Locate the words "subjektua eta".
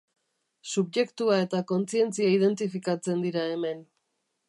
0.75-1.61